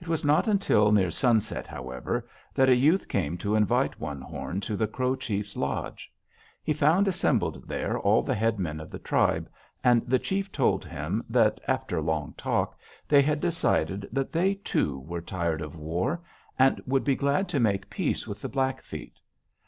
"It 0.00 0.08
was 0.08 0.24
not 0.24 0.48
until 0.48 0.90
near 0.90 1.12
sunset, 1.12 1.64
however, 1.68 2.28
that 2.54 2.68
a 2.68 2.74
youth 2.74 3.06
came 3.06 3.38
to 3.38 3.54
invite 3.54 4.00
One 4.00 4.20
Horn 4.20 4.60
to 4.62 4.76
the 4.76 4.88
Crow 4.88 5.14
chief's 5.14 5.56
lodge. 5.56 6.12
He 6.64 6.72
found 6.72 7.06
assembled 7.06 7.68
there 7.68 7.96
all 7.96 8.20
the 8.24 8.34
head 8.34 8.58
men 8.58 8.80
of 8.80 8.90
the 8.90 8.98
tribe, 8.98 9.48
and 9.84 10.04
the 10.08 10.18
chief 10.18 10.50
told 10.50 10.84
him 10.84 11.22
that, 11.28 11.60
after 11.68 12.00
long 12.02 12.34
talk, 12.36 12.76
they 13.06 13.22
had 13.22 13.38
decided 13.40 14.08
that 14.10 14.32
they, 14.32 14.54
too, 14.54 14.98
were 15.06 15.20
tired 15.20 15.60
of 15.60 15.76
war, 15.76 16.20
and 16.58 16.82
would 16.84 17.04
be 17.04 17.14
glad 17.14 17.48
to 17.50 17.60
make 17.60 17.88
peace 17.88 18.26
with 18.26 18.42
the 18.42 18.48
Blackfeet. 18.48 19.20